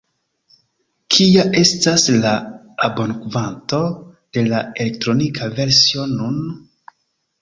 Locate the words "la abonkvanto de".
2.23-4.47